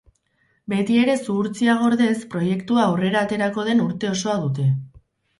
Betiere 0.71 1.17
zuhurtzia 1.25 1.75
gordez, 1.81 2.15
proiektua 2.31 2.85
aurrera 2.85 3.21
aterako 3.27 3.67
den 3.69 3.83
uste 3.83 4.09
osoa 4.13 4.39
dute. 4.47 4.67